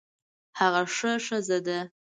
هغه 0.59 0.81
ښه 0.95 1.11
ښځه 1.25 1.57
ده 1.67 1.79